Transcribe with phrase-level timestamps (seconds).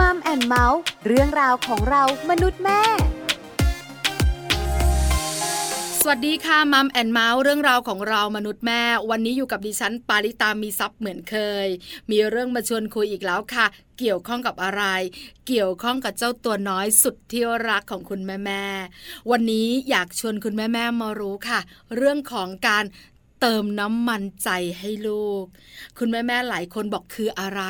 [0.00, 2.80] มัมแอนเมาส์เรื่องราวของเรามนุษย์แม่
[6.00, 11.36] สวัสดีค่ะมัมแอนเมาส์เรื่องราวของเรามนุษย์แม่ วันนี้อยู่กับดิฉันปาริตามีซัพ์เหมือนเค
[11.66, 11.68] ย
[12.10, 13.66] มีเรื่องมาชวนคุยอีกแล้วค่ะ
[13.98, 14.82] เกี่ยวข้องกับอะไร
[15.46, 18.64] เกี่ยวข้องกับเจ้าตัวน้อยสุดที่รักของคุณแม่แม่
[19.30, 21.60] วันนี้อยากชวนคุณแม่แม่มารู้ค่ะ
[21.96, 22.84] เรื่องของการ
[23.46, 25.44] เติมน้ำมันใจให้ลูก
[25.98, 27.62] คุณแม่แม่หลายคนบอกคืออะไร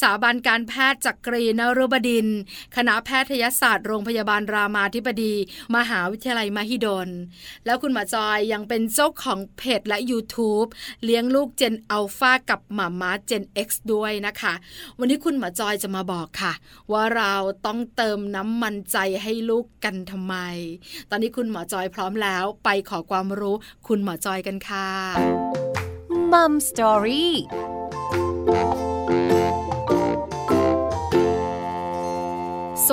[0.00, 2.26] สถาบันการแพทย์จักรีนรุบดิน
[2.76, 5.34] คณะแพทยศาสตร์โรงพยาบาลรามาธิบดี
[5.76, 7.08] มหาวิทยาลัยมหิดล
[7.64, 10.68] แล้วคุณหมอจอยยังเป็นเจ้าของเพจและ YouTube
[11.04, 14.54] เลี้ยงลูกเจนอัลฟากับหมาม้าเจน X ด้วยนะคะ
[14.98, 16.52] วันนี้คุณหมอจอยจะมาบอกค่ะ
[16.92, 17.34] ว่าเรา
[17.66, 20.34] ต้องเติมน้ำมันใจให้ลูกกันทำไม
[21.10, 23.56] ตอนนี้คุณหมอจอยพร้อมแล้วไปขอความรู้
[23.88, 24.88] คุณหมอจอยกันค่ะ
[26.32, 27.34] Mom Story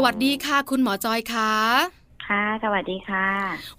[0.03, 1.51] วัสดีค่ะ คุณหมอจอยค่ะ
[2.27, 3.27] ค่ะสวัสดีค่ะ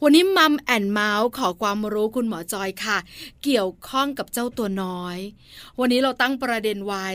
[0.02, 2.98] วันนี้มัมแอนเมาส์ขอความรู้คุณหมอจอยค่ะ
[3.44, 5.18] เกี่ยวข้องกับเจ้าตัวน้อย
[5.80, 7.08] วันนี้เราตั้งประเด็นไว้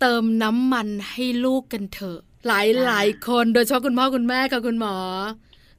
[0.00, 4.96] เติมน้ำมันให้ลูกกันเถอะหลายหลายคนโดยเฉพาะคุณพ่อคุณแม่ค่ะคุณหมอ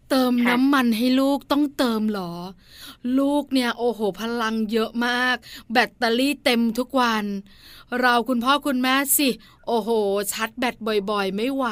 [0.10, 2.32] เติมค่ะน้ำมันให้ลูกต้องเติมเหรอ
[3.20, 5.36] ลูกเนี่ยโอ้โหพลังเยอะมาก
[5.72, 7.24] แบตเตอรี่เต็มทุกวัน
[8.02, 9.30] เราคุณพ่อคุณแม่สิ
[9.68, 9.90] โอ้โห
[10.34, 10.76] ชัดแบต
[11.12, 11.66] บ่อยๆ ไม่ไหว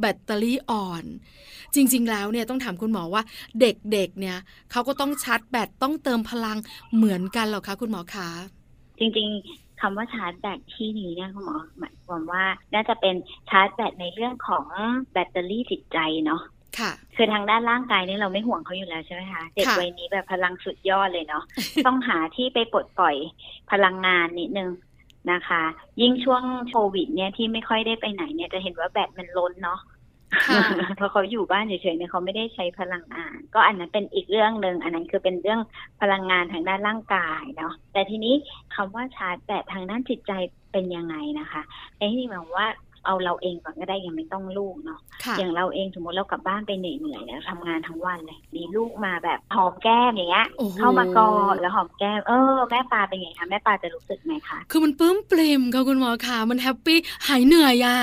[0.00, 1.04] แบตเตอรี่อ่อน
[1.74, 3.22] จริง ๆ แล้วเนี่ยต้องถามคุณหมอว่า
[3.60, 4.38] เด็กๆเนี่ย
[4.70, 6.58] เขาก็ต้องชาร์จแบตต้องเติมพลัง
[6.94, 8.28] เหมือนกันเหรอคะคุณหมอคะ
[8.98, 13.14] จริงๆคำว่าชาร์จแบตที่นี้เนี่ยคุณหมอหมายความว่าน่าจะเป็น
[13.50, 14.66] ชาร์จแบตในเรื่องของ
[15.12, 16.42] แบตเตอรี่จิตใจเนาะ
[16.78, 21.44] ค่ะคือทางด้านร่างกายนี่เราไม่ห่วงเขาอยู่แล้วใช่ไหมคะเด็กค่ะวัยนี้แบบพลังสุดยอดเลยเนาะ
[21.86, 23.16] ต้องหาที่ไปปลดปล่อย
[23.72, 24.70] พลังงานนิดนึง
[25.32, 25.62] นะคะ
[26.00, 29.80] ยิ่งช่วงโควิด เนี่ยที่ไม่ค่อยได้ไปไหนเนี่ยจะเห็นว่าแบตมันล้นเนาะ
[30.46, 30.62] ค่ะ
[30.96, 35.60] เพราะเขาอยู่บ้านเฉยๆเนี่ยเขาไม่ได้ใช้พลังงาน ก็อันนั้นเป็นอีกเรื่องหนึ่งอันนั้นคือเป็นเรื่อง
[36.00, 38.34] พลังงานทางด้านร่างกายเนาะแต่ทีนี้
[38.74, 40.32] คำว่าชาร์จแบตทางด้านจิตใจ
[40.72, 41.62] เป็นยังไงนะคะ
[41.98, 42.68] ในที่นี้หมายความว่า
[43.06, 56.98] เอาเราเองก่อนก็ได้ยังไม่ต้องลูกเนาะค่ะอย่างเราเองสมมติเรากลับบ้านไปเหนื่อยๆแล้วทำงานทั้งวันเลยมีลูกมาแบบหอมแก้มอย่างเงี้ยโอ้โหเข้ามากอดแล้วหอมแก้มเออแม่ปลาเป็นไงคะแม่ปลาจะรู้สึกไหมคะคือมันปลื้มปริ่มค่ะคุณหมอค่ะมันแฮปปี้
[57.28, 57.98] หายเหนื่อยอะ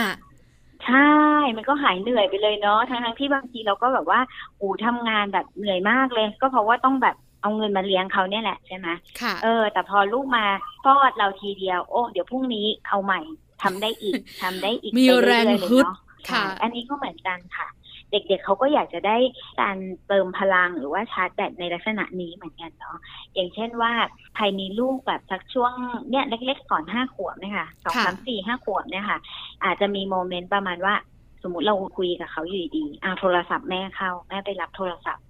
[0.86, 1.10] ใช่
[1.58, 4.20] มันก็หายเหนื่อยไปเลยเนาะ ทั้งทั้งๆที่บางทีเราก็แบบว่า
[4.62, 8.88] อูทำงานแบบเหนื่อยมากเลย ก็เพราะว่าต้องแบบเอาเงินมาเลี้ยงเขาเนี่ยแหละใช่ไหม
[9.22, 10.46] ค่ะเออ แต่พอลูกมา
[10.84, 13.22] ฟอดเราทีเดียว โอ้ เดี๋ยวพรุ่งนี้เอาใหม่
[13.64, 15.98] ทำได้อีกทำได้อีกมีไปเอยๆแรงเลยฮึดเนาะ
[16.30, 17.68] ค่ะใช่อันนี้ก็เหมือนกันค่ะ
[18.12, 19.18] เด็กๆเขาก็อยากจะได้
[19.62, 19.78] การ
[20.08, 22.98] เติมพลังหรือว่าชาร์จแบตในลักษณะนี้เหมือนกันเนาะ
[23.34, 23.94] อย่างเช่นว่า
[24.36, 25.74] ใครมีลูกแบบสักช่วง
[26.10, 29.20] เนี่ยเล็กๆก่อนห้าขวบเนี่ยค่ะสองค่ะสามสี่ห้าขวบเนี่ยค่ะ
[29.64, 30.96] อาจจะมีโมเมนต์ประมาณว่า
[31.44, 35.24] สมมติเราคุยกับเขาอยู่ดีๆอ่าโทรศัพท์แม่เข้าแม่ไปรับโทรศัพท์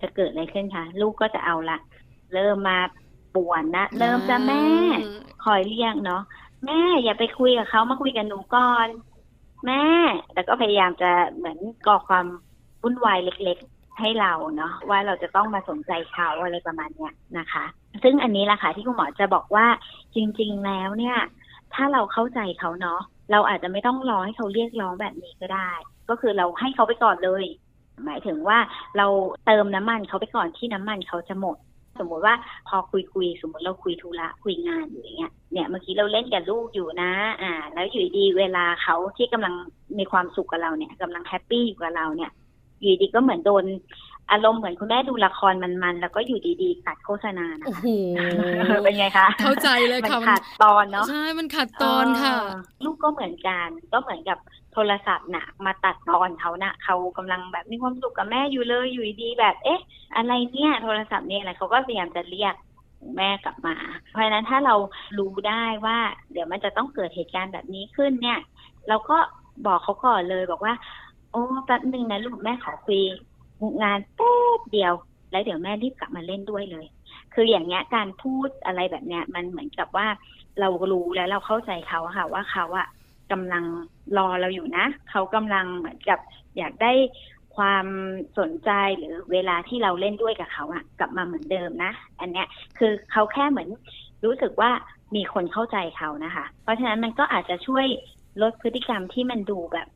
[0.00, 1.78] จะเกิดอะไรขึ้นคะลูกก็จะเอาละ
[2.34, 2.78] เริ่มมา
[3.34, 4.64] ป่วนนะเริ่มจะแม่
[5.44, 6.22] คอยเรียกเนาะ
[6.66, 8.88] แม่อย่าไปคุยกับเขามาคุยกับหนูก่อน
[9.66, 9.84] แม่
[10.32, 12.26] แต่ก็พยายามจะเหมือนก่อความ
[12.82, 17.64] วุ่นวายเล็กๆ ให้เราเนาะว่าเราจะต้องมาสนใจเขาอะไรประมาณเนี้ยนะคะ
[18.02, 19.66] ซึ่งอันนี้แหละค่ะที่คุณหมอจะบอกว่า
[20.14, 21.16] จริง ๆ แล้วเนี่ย
[21.74, 23.00] ถ้าเราเข้าใจเขาเนาะ
[23.32, 25.70] เราอาจจะไม่ต้องรอให้เขาเรียกร้องแบบนี้ก็ได้
[26.08, 27.44] ก็คือเราให้เขาไปก่อนเลย
[28.04, 28.58] หมายถึงว่า
[28.96, 29.06] เรา
[29.46, 31.56] เติมน้ำมันเขาไปก่อนที่น้ำมันเขาจะหมด
[31.98, 32.34] สมมุติว่า
[32.68, 37.12] พอคุยคุยๆสมมติเราคุยธุระคุยงานอยู่อย่างเงี้ยเนี่ยเมื่อกี้เราเล่นกับลูกอยู่นะ
[37.42, 39.54] อ่า แล้วอยู่ดีๆเวลาเขาที่กำลัง
[39.98, 42.30] มีความสุขกับเราเนี่ยกำลังแฮปปี้อยู่กับเราเนี่ย
[42.80, 43.64] อยู่ดีก็เหมือนโดน
[44.30, 54.38] อารมณ์เหมือนคุณแม่ดูละครมันๆ แล้วก็อยู่ดีๆตัดโฆษณานะโอ้คะโหเป็นไงคะ เข้าใจเลยมันค่ะขาดตอนเนาะใช่ มันขาดตอนค่ะเออลูกก็เหมือนกัน ก็เหมือนกับ
[54.72, 59.80] โทรศัพท์น่ะ มาตัดตอนเขาน่ะเขากำลังแบบมีความสุขกับแม่อยู่เลยอยู่ดีแบบ เอ๊ะ
[60.16, 62.54] อะไรเนี่ย โทรศัพท์เนี่ยอะไรเขาก็พยายามจะเรียก
[63.16, 63.76] แม่กลับมา
[64.10, 64.74] เพราะฉะนั้นถ้าเรา
[65.18, 65.98] รู้ได้ว่า
[66.32, 68.38] เดี๋ยวมันจะต้องเกิดเหตุการณ์แบบนี้ขึ้นเนี่ย
[68.88, 69.18] เราก็
[69.66, 70.74] บอกเขาก่อนเลยบอกว่า
[71.32, 73.02] โอ้แป๊บหนึ่งนะลูกแม่ขอคุย
[73.82, 74.94] งานแป๊บเดียว
[75.30, 76.86] แล้วเดี๋ยวแม่รีบกลับมาเล่นด้วยเลย
[77.34, 80.06] คืออย่างเงี้ยการพูดอะไรแบบเนี้ย มันเหมือนกับว่า
[80.60, 82.86] เรารู้แล้วเราเข้าใจเขาค่ะว่าเขาอะ
[83.32, 83.64] กำลัง
[84.18, 86.18] รอเราอยู่นะ เขากำลังเหมือนกับ
[86.58, 86.92] อยากได้
[87.56, 87.86] ความ
[88.38, 92.46] สนใจหรือเวลาที่เราเล่นด้วยกับเขาอะกลับมาเหมือนเดิมนะ อันเนี้ย
[92.78, 93.68] คือเขาแค่เหมือน
[94.24, 94.70] รู้สึกว่า
[95.16, 97.86] มีคนเข้าใจเขานะคะ เพราะฉะนั้นมันก็อาจจะช่วย
[98.42, 99.88] ลดพฤติกรรมที่มันดูแบบ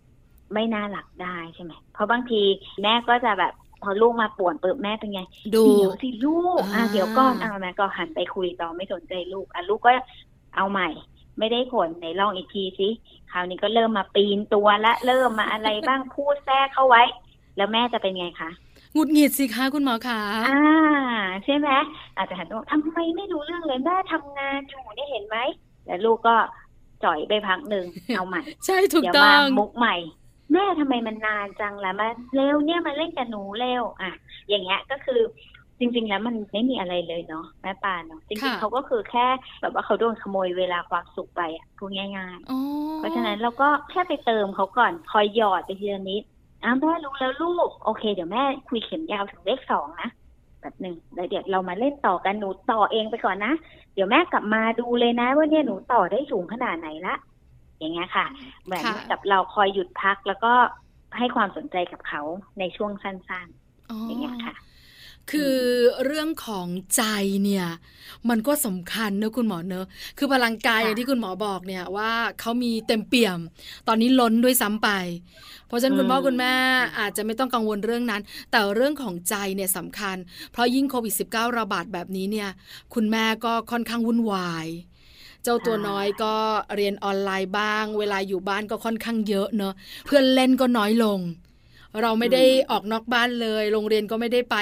[0.54, 2.42] ไม่น่าหลักได้ใช่ไหมเพราะบางที
[2.82, 3.52] แม่ก็จะแบบ
[3.82, 5.22] พอลูกมาป่วนเปิดแม่เป็นไง
[5.54, 9.90] ดูเดี๋ยวสิลูกอะอ่าเดี๋ยวก่อนอะแม่ก็หันไปคุยต่อไม่สนใจลูกอะลูกก็
[10.56, 10.88] เอาใหม่
[11.38, 12.88] ไม่ได้ผลไหนลองอีกทีสิ
[13.30, 17.02] คราวนี้ก็เริ่มมาปีนตัวละเริ่มมาอะไรบ้างพูดแทรกเข้าไว้
[17.56, 18.50] แล้วแม่จะเป็นไงคะ
[18.94, 20.52] หงุดหงิดสิคะคุณหมอคะอ่า
[21.44, 21.68] ใช่ไหม
[22.16, 25.36] อาจจะหันตัวทำไมไม่รู้เรื่องเลยแม่ทำงานอยู่เนี่ยเห็นไหม
[25.86, 26.36] แล้วลูกก็
[27.04, 29.96] จ่อยไปพักหนึ่งเอาใหม่ ใช่ถูกเดี๋ยวต้มาองมุกใหม่
[30.52, 34.12] แม่ทำไมมันนานจังล่ะมาเร็วเนี่ยมาเล่นกับหนูเร็วอะ
[34.48, 35.20] อย่างเงี้ยก็คือ
[35.78, 39.26] จริง ๆ แล้วมันไม่มีอะไรเลยเนาะแม่ปานเนาะจริงค่ะๆเขาก็คือแค่
[39.60, 46.22] แบบว่าเขาโดนขโมยเวลาความสุขไปอะพูดง่ายอ๋อๆเพราะฉะนั้นเราก็แค่ไปเติมเขาก่อนคอยหยอดไปทีละนิด
[46.64, 50.10] อ้าวแม่รู้แล้วลูก โอเค เดี๋ยวแม่คุยเข็มยาวถึงเลขสองนะ
[50.60, 53.52] แบบหนึ่งแล้วเดี๋ยวเรามาเล่นต่อกันหนูต่อเองไปก่อนนะ
[53.94, 57.14] เดี๋ยวแม่กลับมาดูเลยนะ ว่าเนี่ยหนูต่อได้สูงขนาดไหนละ
[57.78, 58.26] อย่างเงี้ยค่ะ
[58.64, 60.52] เหมือนค่ะกับเราคอยหยุดพักแล้วก็
[61.18, 62.22] ให้ความสนใจกับเขา
[62.58, 63.48] ในช่วงสั้น
[63.90, 64.54] อ๋อๆอย่างเงี้ยค่ะ
[65.30, 65.56] คือ
[66.04, 67.02] เรื่องของใจ
[67.44, 67.66] เนี่ย
[68.28, 69.86] มันก็สำคัญเนอะคุณหมอเนอะ
[70.18, 73.38] คือพลังกายค่ะอย่างที่คุณหมอบอกเนี่ยว่าเขามีเต็มเปี่ยม
[73.88, 74.88] ตอนนี้ล้นด้วยซ้ำไป
[75.66, 76.52] เพราะฉะนั้นคุณพ่อคุณแม่
[76.98, 80.16] อาจจะไม่ต้องกังวลเรื่องนั้น แต่เรื่องของใจเนี่ยสำคัญ
[80.52, 82.50] เพราะยิ่งโควิด -19 ระบาดแบบนี้เนี่ย
[82.94, 84.66] คุณแม่ก็ค่อนข้างวุ่นวาย
[85.42, 86.34] เจ้าตัวน้อยก็
[86.76, 89.74] เรียนออนไลน์บ้าง เวลาอยู่บ้านก็ค่อนข้างเยอะเนอะ
[90.06, 91.18] เพื่อนเล่นก็น้อยลง
[92.02, 94.56] เราไม่ได้ออกนอกบ้านเลย โรงเรียนก็ไม่ได้ไป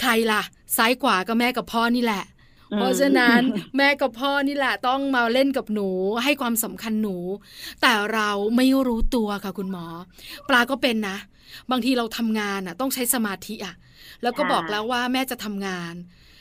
[0.00, 0.42] ใครล่ะ
[0.76, 2.24] ซ้ายขวาก็แม่กับพ่อนี่แหละ
[2.72, 3.40] อืมเพราะฉะนั้น
[3.76, 5.88] แม่กับพ่อนี่แหละต้องมาเล่นกับหนู
[6.24, 7.16] ให้ความสำคัญหนู
[7.82, 9.86] แต่เราไม่รู้ตัวค่ะคุณหมอ
[10.48, 11.16] ปลาก็เป็นนะ
[11.70, 13.74] บางทีเราทำงานอะ ต้องใช้สมาธิอะ
[14.22, 15.94] แล้วก็บอกแล้วว่าแม่จะทำงาน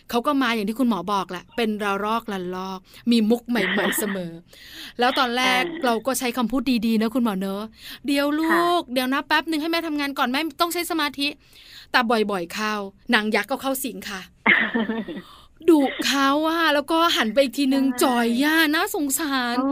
[0.10, 2.80] เขาก็มาอย่างที่คุณหมอบอกแหละเป็นระลอกละลอก
[3.12, 4.32] มีมุกใหม่ๆเสมอ
[5.00, 7.64] แล้วตอนแรกอ่าเราก็ใช้คำพูดดีๆนะคุณหมอเนอะ
[8.06, 11.28] เดี๋ยวลูก เดี๋ยวนะแป๊บหนึ่งให้แม่ทำงานก่อนแม่ต้องใช้สมาธิ
[11.92, 12.74] แต่บ่อยๆเข้า
[13.12, 14.22] หนังยักษ์ก็เข้าสิงค่ะ
[15.70, 19.70] ดุเขาอะแล้วก็หันไปอีกทีนึงใช่จ่อยย่าน่าสงสารอื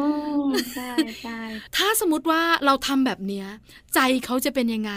[0.47, 0.91] มใช่
[1.21, 1.39] ใช่
[1.75, 3.47] ถ้าสมมติว่าเราทำแบบเนี้ย
[3.93, 4.93] ใจเขาจะเป็นยังไง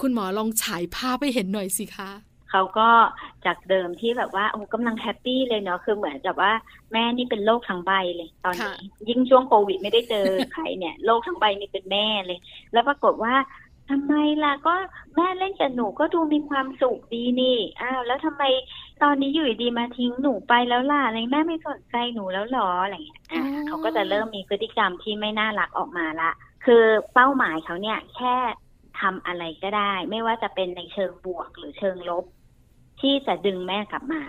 [0.00, 2.10] คุณหมอลองฉายภาพให้เห็นหน่อยสิคะ
[2.52, 2.88] เขาก็
[3.46, 6.52] จากเดิมที่แบบว่าโอ้กำลังแฮปปี้เลยเนาะคือเหมือนกับว่า
[6.92, 8.74] แม่นี่เป็นโรคทั้งใบเลย ตอนนี้ค่ะ
[9.08, 12.38] ยิ่งช่วงโควิดไม่ได้เจอใครเนี่ยโรคทั้งใบนี่เป็นแม่เลย
[12.72, 13.34] แล้วปรากฏว่า
[13.90, 14.14] ทำไม
[14.44, 14.74] ล่ะก็
[15.16, 18.42] แม่เล่นกับหนูก็ดูมีความสุขดีนี่อ้าวแล้วทำไม
[19.02, 26.30] ตอนนี้อยู่ดีๆมาทิ้งหนูไปแล้วล่ะอะไรแม่ไม่สนใจหนูแล้วหรออะไรอย่างเงี้ยอะอ๋อเขาก็จะเริ่มมีพฤติกรรมที่ไม่น่ารักออกมาละ
[26.64, 26.84] คือ
[27.14, 28.34] เป้าหมายเขาเนี่ยแค่
[29.00, 32.24] ทำอะไรก็ได้ ไม่ว่าจะเป็นในเชิงบวกหรือเชิงลบ
[33.02, 34.22] ที่จะดึงแม่กลับมา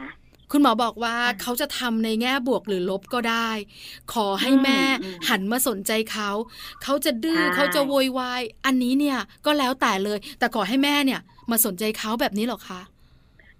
[0.51, 3.49] คุณหมอบอกว่าอะเขาจะทำในแง่บวกหรือลบก็ได้
[4.13, 6.29] ขอให้อืมแม่อืมหันมาสนใจเขา
[6.83, 11.19] เขาจะดื้อใช่เขาจะโวยวายอันนี้เนี่ยก็แล้วแต่เลย แต่ขอให้แม่เนี่ย
[11.51, 12.81] มาสนใจเขาแบบนี้เหรอคะ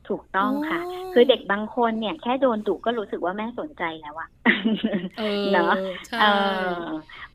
[0.10, 4.30] ถูกต้องค่ะอ๋อคือเด็กบางคนเนี่ยแค่โดนดุก็รู้สึกว่าแม่สนใจแล้วอะ
[5.18, 5.74] เออเนอะ
[6.08, 6.84] ใช่เออ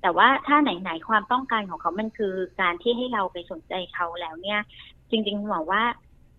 [0.00, 4.60] แต่ว่าถ้าไหนๆความต้องการของเขามันคือการที่ให้เราไปสนใจเขาแล้วเนี่ย
[5.10, 5.82] จริงๆหมอว่า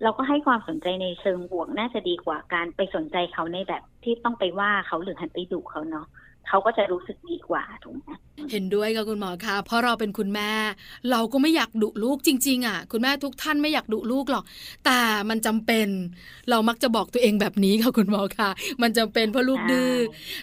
[0.03, 6.08] เราก็ให้ความสนใจในเชิงบวกน่าจะดีกว่าการไปสนใจเขาในแบบที่ต้องไปว่าเขาหรือหันไปดุเขาเนาะ
[6.48, 8.10] เขาก็จะรู้สึกดีกว่าถูกไหม
[8.51, 10.51] เห็นด้วยกับคุณหมอคะเพราะเราเป็นคุณแม่
[11.12, 14.44] เราก็ไม่อยากดุลูกจริง ๆ อะ คุณแม่ทุกท่านไม่อยากดุลูกหรอก
[14.86, 15.88] แต่มันจำเป็น
[16.50, 18.50] เรามักจะบอกตัวเองแบบนี้ค่ะคุณหมอคะ
[18.82, 19.94] มันจำเป็นเพราะลูกดื้อ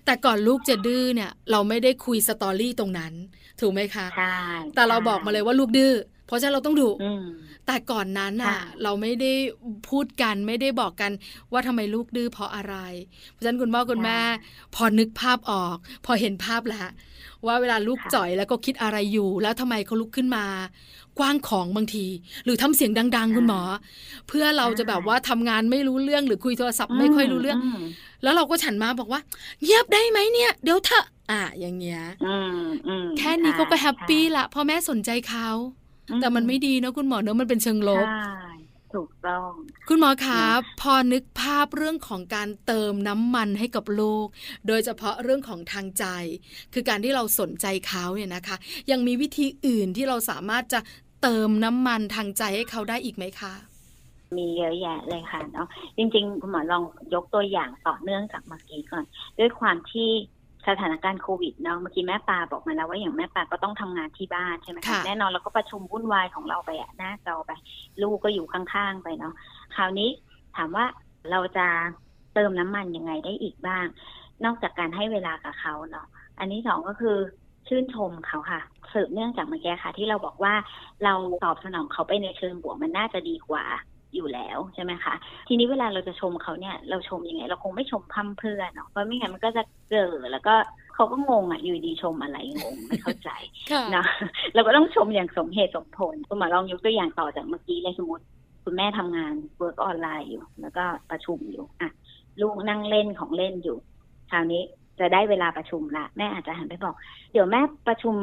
[0.04, 3.12] แต่ก่อนลูกจะดื้อเนี่ย เราไม่ได้คุยสตอรี่ตรงนั้น
[3.60, 4.36] ถูกไหมคะใช่
[4.74, 5.92] แต่เราบอกมาเลยว่าลูกดื้อ
[6.26, 7.24] เพราะฉะนั้นเราต้องดุอืม
[7.66, 9.32] แต่ก่อนนั้นอะค่ะ เราไม่ได้
[9.88, 11.12] พูดกันไม่ได้บอกกัน
[11.52, 12.76] ว่าทำไมลูกดื้อเพราะอะไร
[13.30, 14.18] เพราะฉะนั้นคุณพ่อคุณแม่
[14.74, 16.88] พอนึกภาพออก พอเห็นภาพแล้ว
[17.46, 20.44] ว่าเวลาลูกค่ะจ่อยแล้วก็คิดอะไรอยู่ แล้วทำไมเขาลุกขึ้นมา
[21.18, 22.06] กว้างของบางที
[22.44, 23.60] หรือทำเสียงดัง ๆ คุณหมอ
[24.28, 27.82] เพื่อเราจะแบบว่าทำงานไม่รู้เรื่องหรือคุยโทรศัพท์ไม่ค่อยรู้เรื่องม
[28.22, 29.20] แล้วเราก็ฉันมาบอกว่า
[29.62, 35.48] เงียบได้ไหมเนี่ย เดี๋ยวเถอะอะอย่างเงี้ยอืมอืมแค่นี้เขาก็ใช่แฮปปี้ละเพราะแม่สนใจเขา
[35.84, 35.85] อื
[36.20, 38.30] แต่มันไม่ดีเนอะคุณหมอเนอะมันเป็นเชิงลบใช่
[38.94, 39.48] ถถูกต้อง
[39.88, 40.42] คุณหมอคะ
[40.80, 44.26] พอนึกภาพเรื่องของการเติมน้ำมันให้กับลูก
[44.66, 46.04] โดยเฉพาะเรื่องของทางใจ
[46.72, 48.56] คือการที่เราสนใจเขาเนี่ยนะคะ
[48.90, 50.80] ยังมีวิธีอื่นที่เราสามารถจะ
[51.22, 53.54] เติมน้ำมันทางใจให้เขาได้อีกไหมคะ
[54.36, 56.82] มีเยอะแยะเลยค่ะเนาะจริงๆคุณหมอลอง
[57.14, 59.04] ยกตัวอย่างต่อเนื่องจากเมื่อกี้ก่อน
[59.38, 60.10] ด้วยความที่
[60.68, 67.52] สถานการณ์โควิดเนาะเมื่อกี้แม่ปลาบอกมาแล้วว่าอย่างแม่ปลาก็ต้องทำงานที่บ้านใช่ไหมคะค่ะแน่นอนเราก็ประชุมวุ่นวายของเราไปอะหน้าจอไป
[68.02, 69.34] ลูกก็อยู่ข้างๆไปเนาะ
[69.74, 70.10] คราวนี้
[70.56, 70.84] ถามว่า
[71.30, 71.66] เราจะ
[72.34, 73.86] เติมน้ำมันยังไงได้อีกบ้าง
[74.44, 76.06] นอกจากการให้เวลากับเขาเนาะ
[76.38, 77.16] อันที่สองก็คือ
[77.68, 78.60] ชื่นชมเขาค่ะ
[78.92, 80.54] สืบเนื่องจากเมื่อกี้ค่ะ ที่เราบอกว่า
[81.04, 83.64] เราตอบสนองเขาไปในเชิงบวกมันน่าจะดีกว่า
[84.14, 85.14] อยู่แล้วใช่ไหมคะ
[85.48, 90.54] ทีนี้เวลาเราจะชมเขาเนี่ยเราชมยังไง เราคงไม่ชมพร่ำเพรื่อเนาะเพราะไม่งั้นมันก็จะเกิดแล้วก็
[90.94, 93.30] เขาก็งงอะอยู่ดีชมอะไรงงไม่เข้าใจ
[93.70, 94.04] ค่ะนะ
[94.54, 98.24] เราก็ต้องชมอย่างสมเหตุสมผลคุณหมอลองยกตัวอย่างต่อจากเมื่อกี้เลยสมมติ
[98.64, 101.90] คุณแม่ทำงาน work ออนไลน์อยู่ แล้วก็ประชุมอยู่อะ
[102.40, 103.76] ลูกนั่งเล่นของเล่นอยู่
[104.30, 104.62] คราวนี้
[105.00, 106.94] จะได้เวลาประชุมละแม่อาจจะหันไปบอก
[107.32, 108.14] เดี๋ยวแม่ประชุม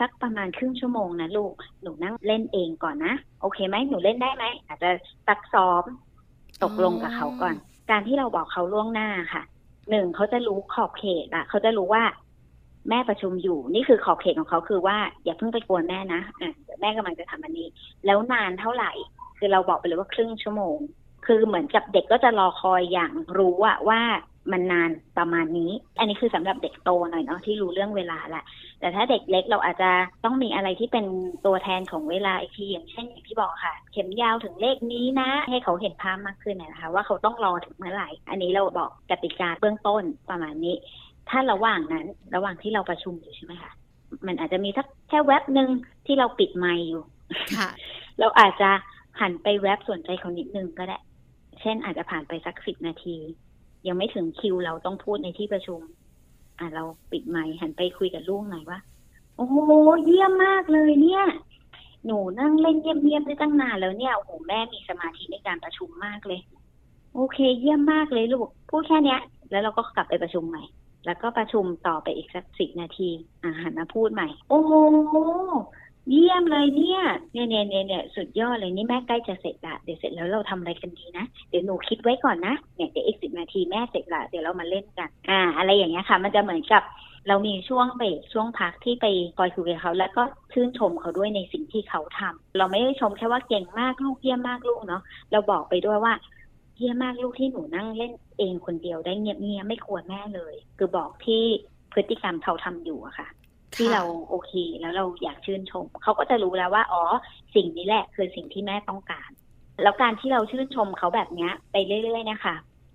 [0.00, 4.90] สักประมาณครึ่งชั่วโมงนะลูกหนูนั่งเล่นเองก่อนนะโอเคไหมหนูเล่นได้ไหมอาจจะ
[5.26, 5.84] ซักซ้อม
[6.62, 7.54] ตกลงกับเขาก่อน
[7.90, 9.42] การที่เราบอกเขาล่วงหน้าค่ะ
[9.90, 12.04] หนึ่งเขาจะรู้ขอบเขตอะเขาจะรู้ว่า
[12.88, 17.68] แม่ประชุมอยู่ นี่คือขอบเขตของเขาคือว่า อย่าเพิ่งไปกวนแม่นะอะแม่กำลังจะทำอันนี้
[18.06, 18.92] แล้วนานเท่าไหร่
[19.38, 20.76] คือเราบอกไปเลยว่าครึ่งชั่วโมง
[21.26, 24.00] คือเหมือนกับเด็กก็จะรอคอยอย่างรู้อะว่า
[24.52, 28.44] มันนานประมาณนี้ อันนี้คือสำหรับเด็กโตหน่อยเนาะที่รู้เรื่องเวลาแหละ
[28.80, 29.90] แต่ถ้าเด็กเล็กเราอาจจะ
[30.24, 31.06] ต้องมีอะไรที่เป็น
[31.46, 40.76] ตัวแทนของเวลาอีกทีอย่างเช่นอย่างที่บอกค่ะ เข็มยาวถึงเลขนี้นะ ให้เขาเห็นภาพมากขึ้นนะคะ ว่าเขาต้องรอถึงเมื่อไหร่ อันนี้เราบอกกติกาเบื้องต้นประมาณนี้
[41.28, 43.72] ถ้าระหว่างนั้นระหว่างที่เราประชุมอยู่ใช่ไหมคะ
[44.26, 45.68] มันอาจจะมีสักแค่แว็บหนึ่ง
[46.06, 47.02] ที่เราปิดไมค์อยู่
[47.56, 47.68] ค่ะ
[48.20, 48.70] เราอาจจะ
[49.20, 50.98] หันไปแวบสนใจเขานิดนึงก็ได้
[51.60, 53.16] เช่นอาจจะผ่านไปสักสิบนาที
[53.86, 55.80] ยังไม่ถึงคิวเราต้องพูดในที่ประชุม
[56.58, 58.78] อะเราปิดไมค์หันไปคุยกับลูกหน่อยว่า
[59.36, 59.56] โอ้โห
[60.04, 61.24] เยี่ยมมากเลยเนี่ย
[62.06, 66.40] หนูนั่งเล่นเงียบๆได้ตั้งนานแล้วเนี่ยโอ้โหแม่มีสมาธิในการประชุมมากเลย
[67.14, 69.20] โอเค เยี่ยมมากเลยลูกพูดแค่เนี้ย
[69.50, 70.64] แล้วเราก็กลับไปประชุมใหม่
[71.06, 73.10] แล้วก็ประชุมต่อไปอีกสักสิบนาที
[73.42, 74.72] อ่าหันมาพูดใหม่ โอ้โห
[76.10, 77.02] เยี่ยมเลยเนี่ย
[77.32, 86.82] เนี่ยเนี่ยเนี่ยสุดยอดเลยนี่แม่ใกล้จะเสร็จละเดี๋ยวเสร็จแล้วเราทำอะไรกันดีนะเดี๋ยวหนูคิดไว้ก่อนนะเนี่ยเดี๋ยวอีกสิบนาทีแม่เสร็จละเดี๋ยวเรามาเล่นกัน อ่า อะไรอย่างเงี้ยค่ะ มันจะเหมือนกับ
[87.28, 89.06] เรามีช่วงเบรกช่วงพักที่ไป
[89.38, 95.02] คอยคุยกับเขา แล้วก็ชื่นชมเขาด้วยในสิ่งที่เขาทำเราไม่ได้ชมแค่ว่าเก่งมากลูกเยี่ยมมากลูกเนาะ
[95.32, 96.14] เราบอกไปด้วยว่า
[96.76, 101.42] เยี่ยมมากลูกที่หนูนั่งเล่นเองคนเดียวได้เงียบๆไม่ควรแม่เลย คือบอกที่
[101.92, 103.28] พฤติกรรมเขาทำอยู่อะค่ะ
[103.76, 107.02] ที่เราโอเค แล้วเราอยากชื่นชม เขาก็จะรู้แล้วว่า อ๋อ
[107.54, 109.30] สิ่งนี้แหละคือสิ่งที่แม่ต้องการ
[109.82, 112.54] แล้วการที่เราชื่นชมเขาแบบเนี้ย ไปเรื่อยๆนะคะ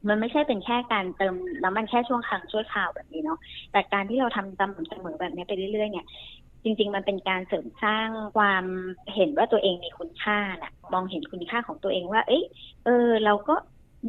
[0.10, 3.38] มันไม่ใช่เป็นแค่การเติมน้ำมันแค่ช่วงครั้งช่วคราวแบบนี้เนาะ
[3.72, 6.05] แต่การที่เราทำสม่ำเสมอแบบนี้ไปเรื่อยๆ เนี่ย
[6.63, 8.65] จริง ๆ มันเป็นการเสริมสร้างความ
[9.15, 12.44] เห็นว่าตัวเองมีคุณค่าน่ะ มองเห็นคุณค่าของตัวเองว่า เอ้ย
[12.84, 12.91] เออ
[13.25, 13.55] เราก็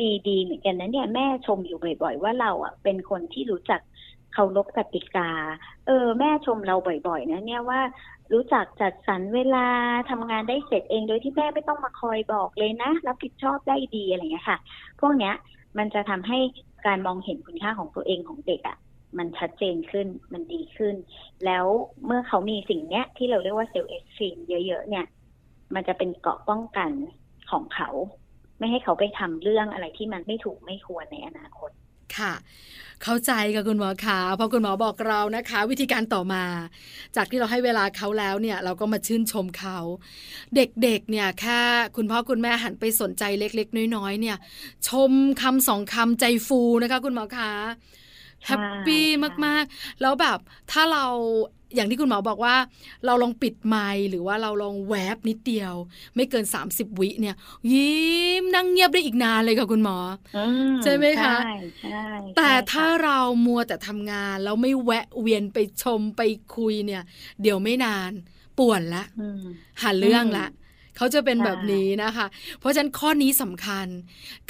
[0.01, 3.81] มีดีเหมือนกันนะเนี่ยแม่ชมอยู่บ่อย ๆ ว่าเราอะเป็นคนที่รู้จัก
[4.39, 5.31] เคารพกติกา
[5.87, 6.77] เออ แม่ชมเรา
[7.07, 7.81] บ่อย ๆ นะ เนี่ยว่า
[8.33, 9.67] รู้จักจัดสรรเวลา
[10.11, 14.59] ทำงานได้เสร็จเองโดยที่แม่ไม่ต้องมาคอยบอกเลยนะรับผิดชอบได้ดีอะไรเงี้ยค่ะ
[15.01, 15.35] พวกเนี้ย
[15.79, 16.39] มันจะทำให้
[16.87, 18.77] การมองเห็นคุณค่าของตัวเองของเด็กอะ่ะ
[19.19, 20.95] มันชัดเจนขึ้นมันดีขึ้น
[21.45, 21.67] แล้ว
[22.07, 25.07] เมื่อเขามีสิ่งเนี้ย ที่เราเรียกว่า self-esteem เยอะ ๆ เนี่ย
[25.75, 26.91] มันจะเป็นเกราะป้องกัน
[27.51, 27.91] ของเขา
[28.59, 31.71] ไม่ให้เขาไปทำเรื่องอะไรที่มันไม่ถูกไม่ควรในอนาคต
[32.19, 32.33] ค่ะ
[33.03, 36.45] เข้าใจค่ะคุณหมอขาพอคุณหมอบอกเรานะคะ วิธีการต่อมา
[37.17, 39.79] จากที่เราให้เวลาเขาแล้วเนี่ย เราก็มาชื่นชมเขา
[40.57, 41.61] เด็กๆเนี่ยแค่
[41.97, 44.37] คุณพ่อคุณแม่หันไปสนใจเล็ก ๆ น้อยๆเนี่ย
[44.89, 47.53] ชมคำสองคำใจฟูนะคะ คุณหมอคะ
[48.47, 49.07] แฮปปี้
[49.47, 50.39] มากๆ แล้วแบบ
[50.73, 51.07] ถ้าเรา
[51.75, 52.57] อย่างที่คุณหมอบอกว่า
[53.07, 55.75] เราลองปิดไมค์หรือว่าเราลองแวบนิดเดียว
[56.15, 57.37] ไม่เกิน 30 วิเนี่ย
[57.73, 58.01] ยิ้
[58.41, 59.99] มนั่งเงียบได้อีกนานเลยค่ะคุณหมอ
[60.37, 60.45] อื
[60.83, 62.07] ใช่ไหมคะใช่ใช่
[62.37, 66.23] แต่ใช่ถ้าค่ะเรามัวแต่ทำงานแล้วไม่แวะเวียนไปชมไป
[66.57, 67.03] คุยเนี่ย
[67.43, 68.13] เดี๋ยวไม่นาน
[68.59, 69.45] ป่วนละอืม
[69.83, 70.47] หาเรื่องละ
[70.97, 72.27] เขาจะเป็นใช่แบบนี้นะคะ
[72.59, 73.87] เพราะฉะนั้นข้อนี้สำคัญ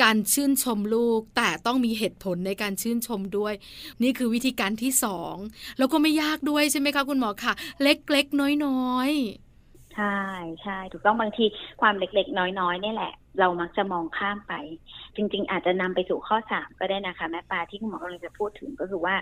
[0.03, 3.55] การชื่นชมลูกแต่ต้องมีเหตุผลในการชื่นชมด้วย
[4.03, 5.35] นี่คือวิธีการที่สอง
[5.79, 10.21] แล้วก็ไม่ยากด้วยใช่ไหมคะคุณหมอคะเล็กๆน้อยๆ ใช่
[10.63, 11.45] ใช่ถูกต้องบางที
[11.81, 14.53] ความเล็กๆ น้อยๆนี่แหละ เรามักจะมองข้ามไป
[15.17, 19.17] จริง ๆ อาจจะนำไปสู่ข้อสามก็ได้นะคะแม่ปลาที่คุณหมอกำลังจะพูดถึงก็คือว่า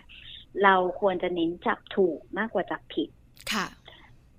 [0.64, 3.08] เราควรจะเน้นจับถูกมากกว่าจับผิด
[3.52, 3.66] ค่ะ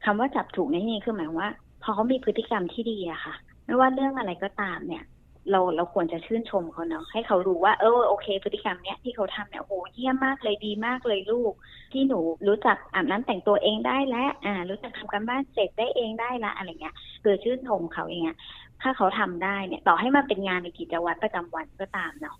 [0.05, 1.51] คำว่าจับถูกในที่นี้คือหมายความว่า
[1.85, 5.03] พอเขามีพฤติกรรมที่ดีอะค่ะ ไม่ว่าเรื่องอะไรก็ตามเนี่ย
[5.51, 11.53] เราเราควรจะชื่นชมเขาเนาะให้เขารู้ว่าเออโอเค พฤติกรรมเนี้ยที่เขาทำเนี่ยโอ้เยี่ยมมากเลยดีมากเลยลูก
[11.93, 18.37] ที่หนูรู้จักอาบน้ำแต่งตัวเองได้แล้วอ่า รู้จักทำการบ้านเสร็จได้เองได้ละอะไรเงี้ยคือชื่นชมเขาอย่างเงี้ย
[18.81, 22.37] ถ้าเขาทำได้เนี่ย ต่อให้มันเป็นงานในกิจวัตรประจำวันก็ตามเนาะ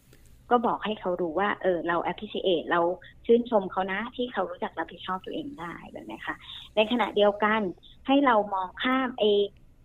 [0.52, 2.82] ก็บอกให้เขารู้ว่า เออ เรา appreciate เรา
[3.26, 6.36] ชื่นชมเขานะ ที่เขารู้จักรับผิดชอบตัวเองได้แบบนี้ค่ะ
[6.76, 7.62] ในขณะเดียวกัน
[8.08, 9.26] ให้เรามองข้ามเอ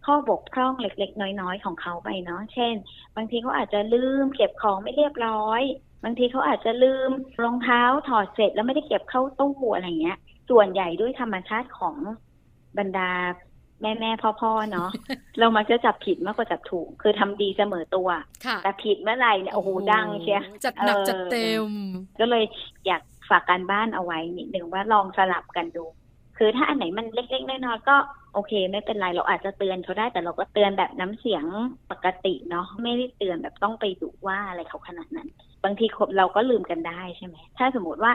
[0.07, 2.75] ข้อบกพร่องเล็ก ๆ น้อย ๆ ของเขาไปเนาะ เช่น
[3.17, 5.63] บางทีเขาอาจจะลืมเก็บของไม่เรียบร้อย
[6.05, 7.11] บางทีเขาอาจจะลืม
[7.43, 10.19] รองเท้าถอดเสร็จแล้วไม่ได้เก็บเข้าตู้อะไรเงี้ย
[10.51, 11.97] ส่วนใหญ่ด้วยธรรมชาติของ
[12.79, 13.11] บรรดา
[13.83, 14.91] แม่แม่พ่อพ่อเนาะ
[15.39, 18.09] เรามักจะจับผิดมากกว่าจับถูก คือทำดีเสมอตัว
[18.47, 21.67] ค่ะแต่ผิดเมื่อไหร่เนี่ยโอ้โหดังเชียจัดหนักเออจัดเต็ม
[22.21, 22.45] ก็เลย
[22.87, 25.85] อยากฝากการบ้านเอาไว้นิดนึงว่าลองสลับกันดู
[26.39, 27.97] คือถ้าอันไหนมันเล็กๆน้อยๆก็
[28.35, 31.45] โอเค ไม่เป็นไรเราอาจจะเตือนเขาได้แต่เราก็เตือนแบบน้ำเสียง
[31.91, 35.29] ปกติเนาะไม่ได้เตือนแบบต้องไปดุว่าอะไรเขาขนาดนั้น
[35.65, 35.87] บางที
[36.19, 38.13] เราก็ลืมกันได้ใช่ไหมถ้าสมมติว่า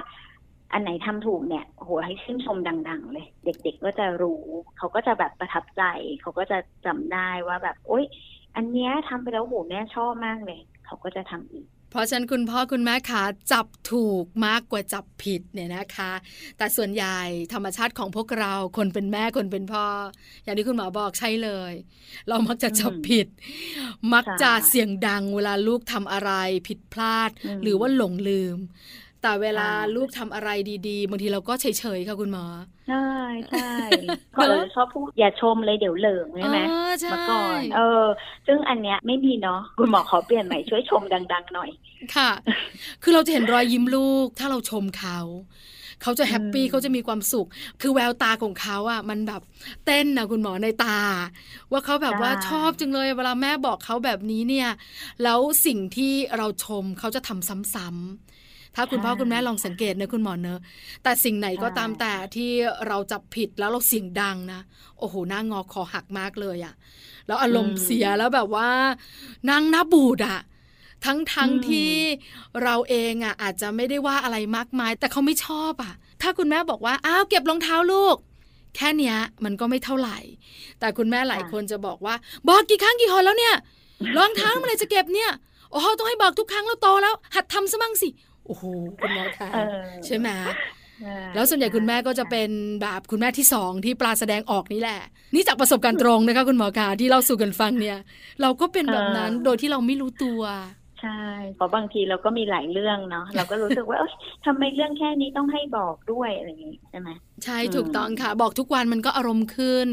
[0.71, 2.57] อันไหนทำถูกเนี่ยโหให้ชื่นชม
[2.89, 4.43] ดัง ๆ เลย เด็ก ๆก็จะรู้
[4.77, 5.83] เขาก็จะแบบประทับใจ
[6.21, 8.05] เขาก็จะจำได้ว่าแบบโอ๊ย
[8.55, 16.11] อันเนี้ยทำไปแล้วโหแม่ชอบมากเลย เขาก็จะทำอีกเพราะฉะนั้นคุณพ่อคุณแม่คะจับถูกมากกว่าจับผิดเนี่ยนะคะ
[16.57, 17.19] แต่ส่วนใหญ่
[17.53, 19.85] ธรรมชาติของพวกเราคนเป็นแม่คนเป็นพ่อ
[20.43, 21.73] อย่างที่คุณหมอบอกใช่เลย
[22.27, 23.27] เรามักจะจับผิด
[24.13, 26.31] มักจะเสียงดังเวลาลูกทำอะไร
[26.67, 28.57] ผิดพลาดอืมหรือว่าหลงลืม
[29.25, 30.49] แต่เวลาใช่ลูกทำอะไร
[30.87, 31.65] ดีๆบางทีเราก็เฉ
[31.97, 32.45] ยๆค่ะคุณหมอ
[32.89, 33.07] ใช่
[33.49, 33.75] ใช่
[34.35, 38.05] พอเราชอบพูดอย่าชมเลยเดี๋ยวเหลิงใช่ไหมเออใช่เมื่อก่อนเออ
[38.47, 41.69] ซึ่งอันเนี้ยไม่มีเนาะคุณหมอขอเปลี่ยนใหม่ช่วยชมดัง ๆ หน่อย
[42.15, 42.31] ค่ะ
[43.03, 45.19] คือเราจะเห็นรอยยิ้มลูก ถ้าเราชมเขา
[46.03, 47.47] เขาจะแฮปปี้อืมเขาจะมีความสุข
[47.81, 49.41] คือแววตาของเขาอะ มันแบบ
[49.85, 50.99] เต้นนะคุณหมอในตา
[51.71, 54.69] ว่าเขาแบบว่าชอบจังเลยเวลาแม่บอกเขาแบบนี้เนี่ย
[55.23, 58.24] แล้วสิ่งที่เราชมเขาจะทำซ้ำๆ
[58.75, 60.59] ถ้าคุณพ่อคุณแม่ลองสังเกตนะคุณหมอเนอะ
[61.03, 62.51] แต่สิ่งไหนก็ตามแต่ที่
[62.87, 64.61] เราจับผิดแล้วเราเสียงดังนะ
[64.99, 66.73] โอ้โหหน้างอคอหักมากเลยอะ
[67.27, 68.69] แล้วอารมณ์เสียแล้วแบบว่า
[69.49, 70.39] นั่งหน้าบูดอะ
[71.05, 71.91] ทั้งทั้งอืมที่
[72.63, 78.15] เราเองอะอาจจะไม่ได้ว่าอะไรมากมาย แต่เขาไม่ชอบอะถ้าคุณแม่บอกว่าอ้าวเก็บรองเท้าลูก
[78.75, 80.17] แค่เนี้ย มันก็ไม่เท่าไหร่
[80.79, 82.15] แต่คุณแม่หลายคนจะบอกว่า
[82.47, 83.55] บอกกี่ครั้งกี่หนแล้วเนี่ย
[84.17, 85.31] รองเท้าเมื่อไหรจะเก็บเนี่ย
[85.71, 88.09] โอ้โหต้องให้บอกทุกครั้งเราโตแล้ว หัดทำซะบ้างสิ
[88.45, 88.63] โอ้โห
[88.99, 90.29] คุณหมอคะเออใช่ไหม
[91.01, 92.49] ใช่แล้วส่วนใหญ่คุณแม่ก็จะเป็น
[92.81, 95.01] แบบคุณแม่ที่สองที่ปลาแสดงออกนี่แหละ
[95.33, 97.97] นี่จากประสบการณ์ตรงนะคะ คุณหมอคะที่เราสู่กันฟังเนี่ย
[98.41, 100.41] เราก็เป็นแบบนั้นโดยที่เราไม่รู้ตัว
[101.05, 104.13] ใช่เพราะบางทีเราก็มีหลายเรื่องเนาะเราก็รู้สึกว่าเอ้ย
[104.45, 107.09] ทำไมเรื่องแค่นี้ต้องให้บอกด้วยอะไรอย่างงี้ใช่ไหม
[107.43, 109.87] ใช่อืมถูกต้องค่ะ บอกทุกวันมันก็อารมณ์ขึ้น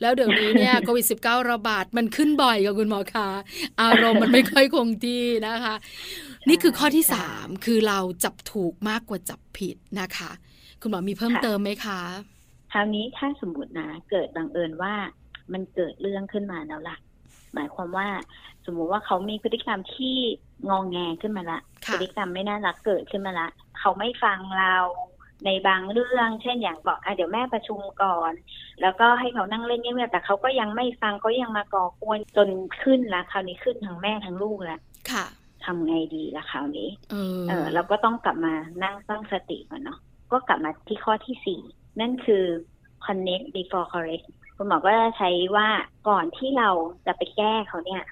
[0.00, 3.28] แล้วเดี๋ยวนี้เนี่ยโควิด -19 ระบาดมันขึ้นบ่อยกับคุณหมอคะ
[3.82, 5.74] อารมณ์มันไม่ค่อยคงที่นะคะ
[6.48, 10.30] นี่คือข้อที่สามคือเราจับถูกมากกว่าจับผิดนะคะ
[10.80, 12.00] คุณหมอมีเพิ่มเติมไหมคะ
[12.72, 14.94] คราวนี้ถ้าสมมตินะเกิดบังเอิญว่า
[15.52, 16.96] มันเกิดเรื่องขึ้นมาแล้วล่ะ
[17.54, 18.08] หมายความว่า
[18.66, 20.16] สมมุติว่าเขามีพฤติกรรมที่
[20.68, 23.48] งองแงขึ้นมาละค่ะพฤติกรรมไม่น่ารักเกิดขึ้นมาละ
[23.78, 24.76] เขาไม่ฟังเรา
[25.44, 28.32] ในบางเรื่อง เช่นอย่างบอกอะเดี๋ยวแม่ประชุมก่อน
[28.82, 32.48] แล้วก็ให้เขานั่งเล่นเงียบๆแต่เขาก็ยังไม่ฟังเขายังมาก่อกวนจน
[32.82, 34.78] ขึ้นละคราวนี้ขึ้นทั้งแม่ทั้งลูกละ
[35.10, 35.24] ค่ะ
[35.64, 39.98] ทำไงดีละคราวนี้เออเออเราก็ต้องกลับมานั่งตั้งสติก่อนเนาะ
[40.32, 41.60] ก็กลับมาที่ข้อที่สี่
[42.00, 42.44] นั่นคือ
[43.04, 44.26] connect before correct
[44.56, 45.68] คุณหมอก็จะใช้ว่า
[46.08, 46.70] ก่อนที่เรา
[47.06, 48.02] จะไปแก้เขาเนี่ย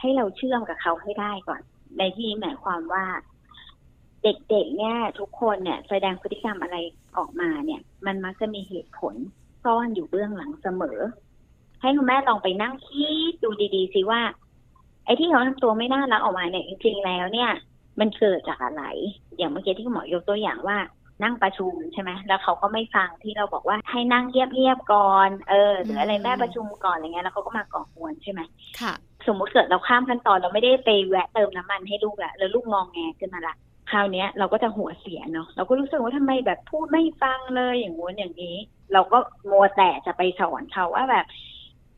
[0.00, 1.60] ให้เราเชื่อมกับเขาให้ได้ก่อน
[1.98, 3.04] ในที่นี้หมายความว่า
[4.22, 6.76] เด็กๆเนี่ย ทุกคนเนี่ย แสดงพฤติกรรมอะไร
[7.16, 9.14] ออกมาเนี่ย มันมักจะมีเหตุผล
[9.64, 10.98] ซ่อนอยู่เบื้องหลังเสมอ
[11.80, 14.20] ให้คุณแม่ลองไปนั่งคิดดูดีๆสิว่า
[15.04, 17.50] ไอ้ที่เขาทำตัวไม่น่ารักออกมาเนี่ยจริงๆแล้วเนี่ย
[18.00, 18.82] มันเกิดจากอะไร
[19.36, 20.78] อย่างเมื่อกี้ที่คุณหมอยกตัวอย่างว่า
[21.22, 28.40] นั่งประชุมใช่ไหม แล้วเขาก็ไม่ฟังที่เราบอกว่าให้นั่งเงียบๆก่อน เออ หรืออะไรแม่ประชุมก่อนอะไรเงี้ย แล้วเขาก็มาก่อกวนใช่ไหม
[28.80, 28.92] ค่ะ
[29.26, 33.56] สมมุติเกิดเราข้ามขั้นตอนเราไม่ได้ไปแวะเติมน้ำมันให้ลูกอะแล้วลูกมองแงขึ้นมาละ
[33.90, 38.56] คราวเนี้ยเราก็จะหัวเสียเนาะเราก็รู้สึกว่าทำไมแบบพูดไม่ฟังเลยอย่างงู้นอย่างนี้
[38.92, 39.18] เราก็
[39.50, 41.26] มัวแต่จะไปสอนเขาว่าแบบ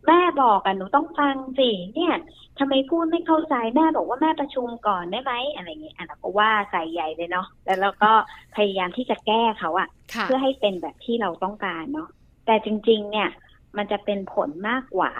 [0.06, 2.14] แม่บอกอะหนูต้องฟังสิเนี่ย
[2.58, 8.12] ทำไมพูดไม่เข้าใจแม่บอกว่าแม่ประชุมก่อนได้ไหมอะไรอย่างเงี้ยอะเราก็ว่าใส่ใหญ่เลยเนาะแล้วเราก็
[8.56, 12.08] พยายามที่จะแก้เขาอะค่ะเพื่อให้เป็นแบบที่เราต้องการเนาะ
[12.46, 13.28] แต่จริง ๆ เนี่ย
[13.76, 15.12] มันจะเป็นผลมากกว่า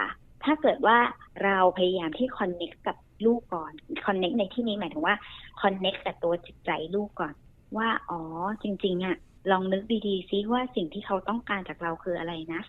[0.43, 0.97] ถ้าเกิดว่า
[1.43, 3.71] เราพยายามที่คอนเน็กกับลูกก่อน
[4.05, 5.15] คอนเน็กในที่นี้หมายถึงว่า
[5.61, 7.33] คอนเน็กกับตัวจิตใจลูกก่อน
[7.77, 8.21] ว่าอ๋อ
[8.63, 9.17] จริง ๆอะ
[9.51, 12.61] ลองนึกดีๆซิว่าสิ่งที่เขาต้องการจากเราคืออะไรนะ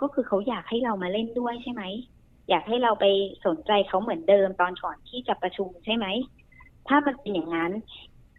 [0.00, 1.82] ก็คือเขาอยากให้เรามาเล่นด้วยใช่ไหม
[2.48, 3.06] อยากให้เราไป
[3.46, 6.06] สนใจเขาเหมือนเดิมตอนก่อนที่จะประชุมใช่ไหม
[6.88, 7.72] ถ้ามันเป็นอย่างนั้น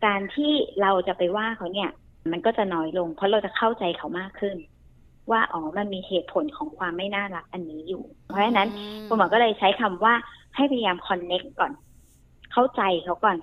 [0.06, 1.89] การที่เราจะไปว่าเขาเนี่ย
[2.32, 4.58] มันก็จะน้อยลง เพราะเราจะเข้าใจเขามากขึ้น
[5.30, 8.70] ว่าอ๋อมันมีเหตุผลของความไม่น่ารักอันนี้อยู่ เพราะฉะนั้น
[9.08, 10.14] คุณหมอก็เลยใช้คำว่า
[10.56, 11.72] ให้พยายามคอนเน็กก่อน
[12.52, 13.38] เข้าใจเขาก่อน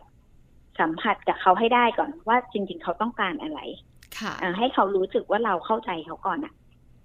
[0.81, 3.61] สัมผัสกับเขาให้ได้ก่อนว่าจริง ๆ เขาต้องการอะไร
[4.19, 6.53] ค่ะเอ่อให้เขารู้สึกว่าเราเข้าใจเขาก่อนอะ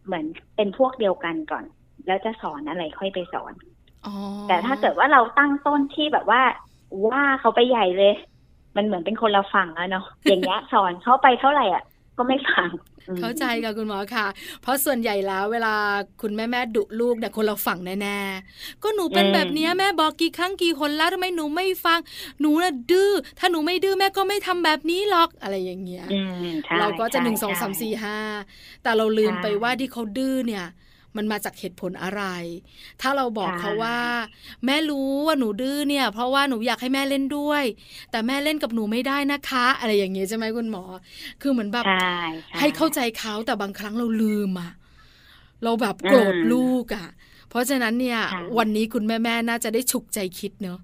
[0.06, 1.66] เหมือนเป็นพวกเดียวกันก่อน
[2.08, 3.54] แล้วจะสอนอะไรค่อยไปสอน
[4.06, 4.14] อ๋อ
[4.48, 6.42] แต่ถ้าเกิดว่าเราตั้งต้นที่แบบว่า
[7.12, 8.14] ว่าเขาไปใหญ่เลย
[8.76, 11.84] มันเหมือนเป็นคนละฝั่งอะเนาะอย่างเงี้ยสอนเขาไปเท่าไหร่อะ
[12.18, 12.68] ก็ไม่ฟัง
[13.08, 14.28] อืมเข้าใจค่ะคุณหมอค่ะ
[14.62, 15.76] เพราะส่วนใหญ่แล้วเวลา
[16.22, 22.00] คุณแม่แม่ดุลูกเนี่ยคนเราฝั่งแน่ๆก็หนูเป็นแบบเนี้ยแม่บอกกี่ครั้งกี่คนแล้วทำไมหนูไม่ฟัง
[22.42, 28.18] หนูน่ะดื้อถ้าหนูไม่ดื้อแม่ก็ไม่ทำแบบนี้หรอกอะไรอย่างเงี้ยอืมใช่เราก็จะใช่หนึ่งสองสามใช่สี่ห้า
[28.84, 30.66] แต่เราลืมใช่ไปว่าที่เขาดื้อเนี่ย
[31.18, 32.24] มันมาจากเหตุผลอะไร
[33.02, 33.98] ถ้าเราบอกใช่เขาว่า
[34.66, 37.64] แม่รู้ว่าหนูดื้อเนี่ย เพราะว่าหนูอยากให้แม่เล่นด้วย
[38.12, 40.84] แต่แม่เล่นกับหนูไม่ได้นะคะ อะไรอย่างเงี้ยใช่ไหมคุณหมอ
[41.42, 41.94] คือเหมือนแบบใช่
[42.52, 44.72] ช่ให้เข้าใจเขาแต่บางครั้งเราลืมอะ
[45.64, 47.08] เราแบบโกรธอืมลูกอะ
[47.50, 50.80] เพราะฉะนั้นเนี่ยค่ะวันนี้คุณแม่แม่ๆน่าจะได้ฉุกใจคิดเนอะ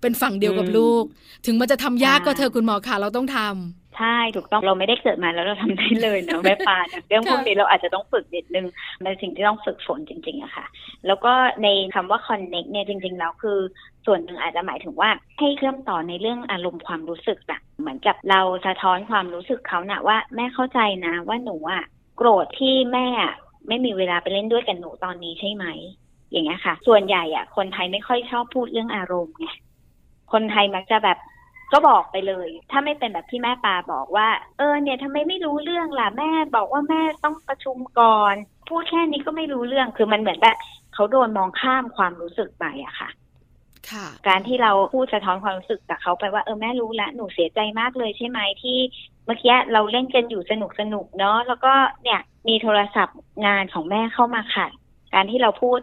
[0.00, 1.04] เป็นฝั่งเดียวกับอืมลูก
[1.46, 8.66] ถึงมันจะทำยากใช่ก็เธอะคุณหมอค่ะเราต้องทำ ใช่ถูกต้องเราไม่ได้เกิดมาแล้วเราทำได้เลยเนาะแม่ปลาเนี่ยเรื่องพวกนี้เราอาจจะต้องฝึกนิดนึง
[9.02, 10.66] เป็นสิ่งที่ต้องฝึกฝนจริงๆอะค่ะ
[11.06, 13.58] แล้วก็ในคำว่า connect เนี่ยจริง ๆ แล้วคือ
[14.06, 21.82] ส่วนหนึ่งอาจจะหมายถึงว่าให้เชื่อมต่อในเรื่องอารมณ์ความรู้สึกอะเหมือนกับเราสะท้อนความรู้สึกเขานะว่าแม่เข้าใจนะว่าหนูอะ
[22.16, 23.34] โกรธที่แม่อะ
[23.68, 25.66] ไม่มีเวลาไปเล่นด้วยกับหนูตอนนี้ใช่ไหม
[26.30, 29.46] อย่างเงี้ยค่ะ ส่วนใหญ่อะคนไทยไม่ค่อยชอบพูดเรื่องอารมณ์ไง
[30.32, 31.18] คนไทยมักจะแบบ
[31.72, 38.34] ก็บอกไปเลย ถ้าไม่เป็นแบบที่แม่ปาบอกว่า เออเนี่ยทำไมไม่รู้เรื่องล่ะแม่บอกว่าแม่ต้องประชุมก่อน
[38.68, 40.56] พูดแค่นี้ก็ไม่รู้เรื่องคือมันเหมือนแบบ
[40.94, 43.10] เขาโดนมองข้ามความรู้สึกไปอะค่ะ
[43.90, 48.78] ค่ะการที่เราพูดสะท้อนความรู้สึกกับเขาไปว่าเออแม่รู้แล้วหนูเสียใจมากเลยใช่ไหมที่
[49.26, 54.70] เมื่อกี้เราเล่นกันอยู่สนุกสนุกๆเนาะแล้วก็เนี่ยมีโทรศัพท์งานของแม่เข้ามาขัด
[55.14, 55.80] การที่เราพูด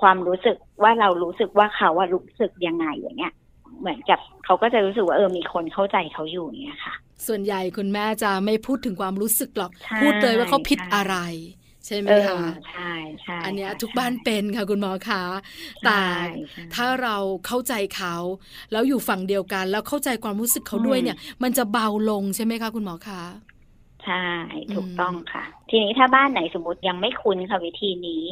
[0.00, 3.34] ความรู้สึกว่าเรารู้สึกว่าเขาว่ารู้สึกยังไงอย่างเงี้ย
[3.80, 6.94] เหมือนกับเขาก็จะรู้สึกว่าเออมีคนเข้าใจเขาอยู่อย่างเงี้ยค่ะ
[7.26, 11.16] ส่วนใหญ่คุณแม่จะไม่พูดถึงความรู้สึกหรอกใช่พูดเลยว่าเขาผิดใช่อะไร
[11.86, 15.22] ใช่ไหมเออคะใช่ใช่อันเนี้ยค่ะทุกบ้านเป็นค่ะคุณหมอคะ
[15.80, 15.98] ใช่แต่
[16.52, 18.16] ใช่ถ้าเราเข้าใจเขา
[18.72, 23.22] แล้วอยู่ฝั่งเดียวกัน แล้วเข้าใจความรู้สึกเขาด้วยอืมเนี่ย มันจะเบาลงใช่ไหมคะคุณหมอคะ
[24.04, 24.24] ใช่
[24.74, 28.24] ถูกอืมต้องค่ะ ทีนี้ถ้าบ้านไหนสมมติยังไม่คุ้นค่ะวิธีนี้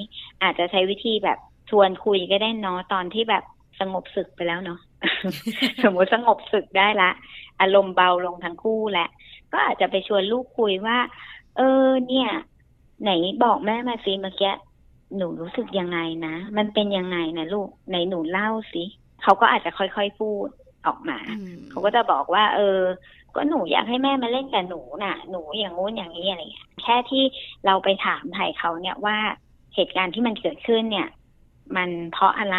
[0.43, 1.39] อาจจะใช้วิธีแบบ
[1.71, 3.45] ชวนคุยก็ได้เนาะตอนที่แบบ
[3.81, 4.81] สงบศึกไปแล้วเนาะ
[5.83, 7.11] สมมติสงบศึกได้ละ
[7.61, 9.09] อารมณ์เบาลงทั้งคู่แหละ
[9.53, 10.99] ก็อาจจะไปชวนลูกคุยว่า
[11.57, 12.29] เออ เนี่ย
[13.03, 13.11] ไหน
[13.45, 14.53] บอกแม่มาสิเมื่อกี้
[15.17, 18.85] หนูรู้สึกยังไงนะ มันเป็นยังไงนะลูกไหนหนูเล่าสิ
[19.23, 20.49] เขาก็อาจจะค่อยๆพูด
[20.87, 22.81] ออกมาอืมเขาก็จะบอกว่า เออ
[23.35, 27.25] ก็หนูอยากให้แม่มาเล่นกับหนูน่ะ หนูอย่างงู้นอย่างนี้อะไรเงี้ยแค่ที่
[27.67, 29.17] เราไปถามไถ่เขาเนี่ยว่า
[29.75, 31.09] เหตุการณ์ที่มันเกิดขึ้นเนี่ย
[31.77, 32.59] มันเพราะอะไร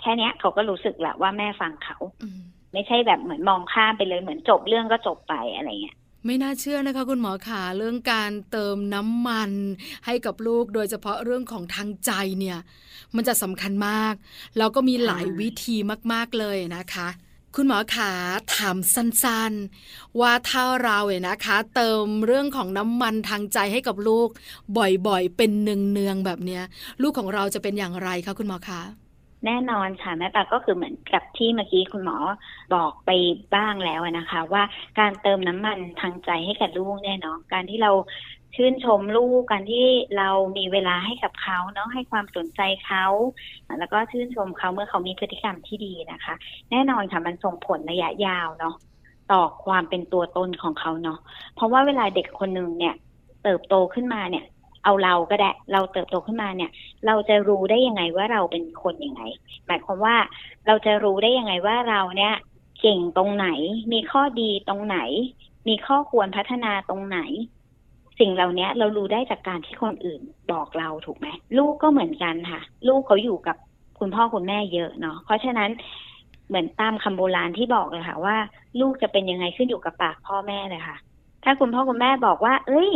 [0.00, 2.40] แค่เนี้ยเขาก็รู้สึกแหละว่าแม่ฟังเขาอืม
[2.72, 5.96] ไม่ใช่แบบเหมือนมองข้ามไปเลยเหมือนจบเรื่องก็จบไปอะไรเงี้ย
[6.26, 9.50] ไม่น่าเชื่อนะคะ คุณหมอขาเรื่องการเติมน้ำมัน
[10.06, 12.58] ให้กับลูกโดยเฉพาะเรื่องของทางใจเนี่ย
[13.16, 14.14] มันจะสำคัญมาก
[14.58, 15.76] แล้วก็มีหลายค่ะวิธี
[16.12, 17.08] มาก ๆเลยนะคะ
[17.58, 18.12] คุณหมอขา
[18.54, 24.28] ถามสั้นๆ ว่าถ้าเราเนี่ยนะคะ เติมเรื่องของน้ำมันทางใจให้กับลูก
[24.76, 26.62] บ่อยๆ เป็นเนืองๆแบบเนี้ย
[27.02, 28.80] ลูกของเราจะเป็นอย่างไรคะคุณหมอคะ
[29.46, 32.16] แน่นอนค่ะแม่ปาก็คือเหมือนกับที่เมื่อกี้คุณหมอ
[32.74, 33.10] บอกไป
[33.54, 34.62] บ้างแล้วนะคะ ว่า
[34.98, 37.90] การเติมน้ำมันทางใจให้กับลูกเนี่ยเนาะการที่เรา
[38.56, 39.86] ชื่นชมลูกการที่
[40.18, 43.06] เรามีเวลาให้กับเขาเนาะให้ความสนใจเขา
[43.78, 46.34] แล้วก็ชื่นชมเขาเมื่อเขามีพฤติกรรมที่ดีนะคะ
[46.70, 48.74] แน่นอนค่ะมันส่งผลระยะยาวเนาะ
[49.32, 51.18] ต่อความเป็นตัวตนของเขาเนาะ
[51.54, 52.94] เพราะว่าเวลาเด็กคนหนึ่งเนี่ย
[53.42, 54.44] เติบโตขึ้นมาเนี่ย
[54.84, 56.70] เอาเราก็ได้เราเติบโตขึ้นมาเนี่ย
[57.06, 59.22] เราจะรู้ได้ยังไงว่าเราเป็นคนยังไง
[59.66, 60.16] หมายความว่า
[60.66, 62.34] เราจะรู้ได้ยังไงว่าเราเนี่ย
[62.80, 63.48] เก่งตรงไหน
[63.92, 64.98] มีข้อดีตรงไหน
[65.68, 67.18] มีข้อควรพัฒนาตรงไหน
[68.18, 70.20] สิ่งเหล่านี้เรารู้ได้จากการที่คนอื่น
[70.52, 71.26] บอกเราถูกไหม
[71.58, 73.56] ลูกก็เหมือนกันค่ะ ลูกเขาอยู่กับ
[73.98, 75.70] คุณพ่อคุณแม่เยอะเนาะเพราะฉะนั้น
[76.48, 78.36] เหมือนตามคำโบราณที่บอกเลยค่ะว่า
[78.80, 80.96] ลูกจะเป็นยังไงขึ้นอยู่กับปากพ่อแม่เลยค่ะ
[81.44, 82.92] ถ้าคุณพ่อคุณแม่บอกว่า เอ้ย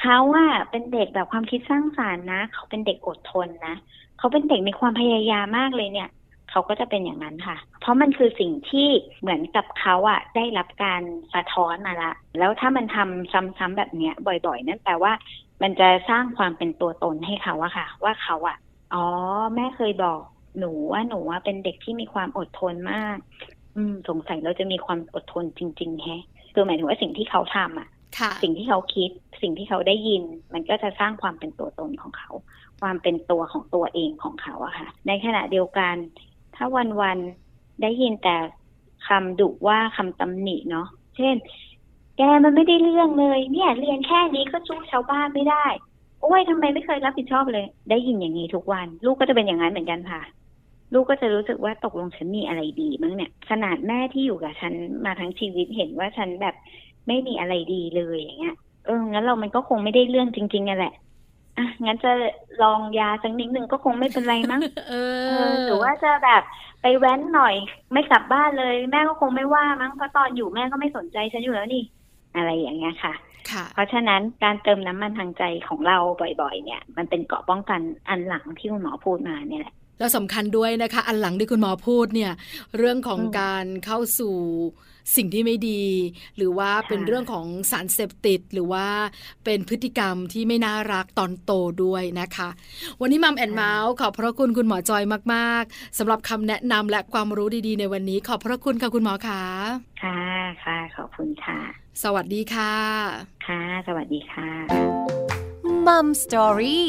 [0.00, 3.74] เขาอะเป็นเด็กแบบความคิดสร้างสารรค์นะ เขาเป็นเด็กอดทนนะ
[4.18, 6.08] เขาเป็นเด็กมีความพยายามมากเลยเนี่ย
[6.56, 8.88] เขาก็จะเป็นอย่างนั้นค่ะ เพราะมันคือสิ่งที่
[9.20, 11.02] เหมือนกับเขาอะได้รับการ
[11.34, 15.12] สะท้อนมาละ แล้วถ้ามันทำซ้ำๆแบบเนี้ยบ่อย ๆ นั่นแปลว่า
[15.62, 18.56] มันจะสร้างความเป็นตัวตนให้เขาอะค่ะ ว่าเขาอะ
[18.94, 19.04] อ๋อ
[19.54, 20.20] แม่เคยบอก
[20.58, 23.18] หนูว่าหนูว่าเป็นเด็กที่มีความอดทนมาก
[23.76, 26.22] อืม สงสัยเราจะมีความอดทนจริง ๆ แฮะ
[26.54, 27.88] คือหมายถึงว่าสิ่งที่เขาทำอะ
[28.18, 29.10] ค่ะสิ่งที่เขาคิด
[29.42, 30.22] สิ่งที่เขาได้ยิน
[30.54, 32.30] มันก็จะสร้างความเป็นตัวตนของเขา
[32.80, 35.94] ความเป็นตัวของตัวเองของเขาอะค่ะ ในขณะเดียวกัน
[36.56, 38.36] ถ้าวันวันๆได้ยินแต่
[39.06, 41.36] คำดุว่าคำตำหนิเนาะเช่น
[42.16, 45.66] แกมันไม่ได้เรื่องเลย เนี่ย เรียนแค่นี้ก็สู้ชาวบ้านไม่ได้
[46.20, 50.22] โอ้ยทำไมไม่เคยรับผิดชอบเลย ได้ยินอย่างนี้ทุกวัน ลูกก็จะเป็นอย่างนั้นเหมือนกันค่ะ
[50.92, 54.72] ลูกก็จะรู้สึกว่าตกลงฉันมีอะไรดีมั้งเนี่ย ขนาดแม่ที่อยู่กับฉัน
[55.04, 56.54] มาทั้งชีวิตเห็นว่าฉันแบบ
[57.06, 60.92] ไม่มีอะไรดีเลยอย่างเงี้ยเอองั้นเรามันก็คงไม่ได้เรื่องจริงๆนั่นแหละ
[61.58, 62.12] อะงั้นจะ
[62.62, 64.94] ลองยาสักนิดนึงก็คงไม่เป็นไรมั้งเอ
[65.26, 66.42] เอออหรือว่าจะแบบ
[66.82, 67.54] ไปแว้นหน่อย
[67.92, 71.82] ไม่กลับบ้านเลย แม่ก็คงไม่ว่ามั้งเพราะตอนอยู่แม่ก็ไม่สนใจฉันอยู่แล้วนี่
[72.36, 73.14] อะไรอย่างเงี้ยค่ะ
[73.50, 75.98] ค่ะเพราะฉะนั้นการเติมน้ำมันทางใจของเรา
[76.40, 82.32] บ่อยๆ เนี่ย มันเป็นเกราะป้องกันอันหลังที่คุณหมอพูดมาเนี่ยแหละแล้วสำคัญด้วยนะคะ อันหลังที่คุณหมอพูดเนี่ย
[82.78, 84.34] เรื่องของอืมการเข้าสู่
[85.16, 85.82] สิ่งที่ไม่ดี
[86.36, 88.86] หรือว่าค่ะเป็นเรื่องของสารเสพติด หรือว่า
[89.44, 91.52] เป็นพฤติกรรมที่ไม่น่ารักตอนโต
[91.84, 92.48] ด้วยนะคะ
[93.00, 95.02] วันนี้มัมแอนเมาส์ขอบพระคุณคุณหมอจอย
[95.34, 99.42] มาก ๆสำหรับคำแนะนำและความรู้ดีๆ ในวันนี้ ขอบพระคุณค่ะคุณหมอคะ
[100.02, 100.20] ค่ะ
[100.64, 101.58] ค่ะขอบคุณค่ะ
[102.02, 102.74] สวัสดีค่ะ
[103.46, 104.48] ค่ะ สวัสดีค่ะ
[105.86, 106.86] มัมสตอรี่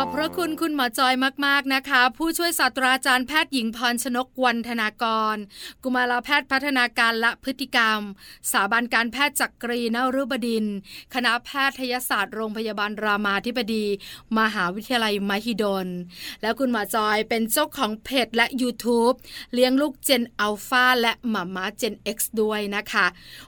[0.00, 1.14] อบพระคุณคุณหมอจอย
[1.46, 5.36] มากๆนะคะ ผู้ช่วยศาสตราจารย์แพทย์หญิงพรชนกวันธนากร
[5.82, 8.00] กุมารแพทย์พัฒนาการและพฤติกรรม
[8.50, 10.66] สถาบันการแพทย์จักรีนฤบดิน
[11.14, 13.86] คณะแพทยศาสตร์โรงพยาบาลรามาธิบดี
[14.38, 15.88] มหาวิทยาลัยมหิดล
[16.42, 19.14] แล้วคุณหมอจอยเป็นเจ้าของเพจและ YouTube
[19.54, 23.06] เลี้ยงลูกเจนอัลฟาและหมาม้าเจน X ด้วยนะคะ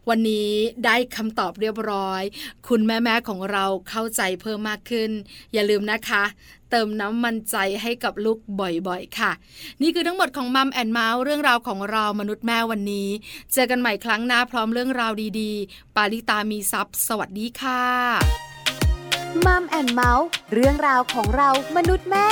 [0.08, 0.50] วันนี้
[0.84, 2.22] ได้คำตอบเรียบร้อย
[2.68, 5.10] คุณแม่ๆของเราเข้าใจเพิ่มมากขึ้น
[5.52, 6.24] อย่าลืมนะคะ
[6.70, 9.32] เติมน้ำมันใจให้กับลูกบ่อยๆ ค่ะ
[9.82, 13.08] นี่คือทั้งหมดของมัมแอนเมาส์เรื่องราวของเรามนุษย์แม่วันนี้
[13.52, 17.82] เจอกันใหม่ครั้งหน้าพร้อมเรื่องราวดีๆ ปาลิตามีซัพ์สวัสดีค่ะ
[19.46, 22.28] มัมแอนเมาส์เรื่องราวของเรามนุษย์แม่